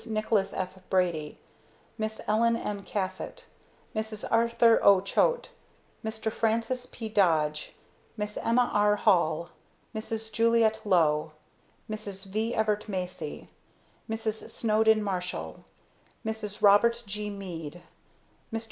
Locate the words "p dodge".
6.91-7.75